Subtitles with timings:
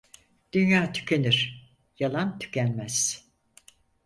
[0.53, 1.69] Dünya tükenir,
[1.99, 3.27] yalan tükenmez.